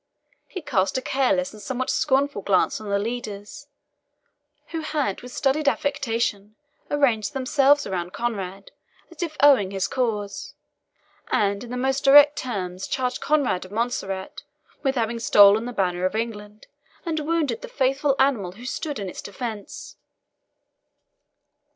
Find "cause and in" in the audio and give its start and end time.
9.87-11.69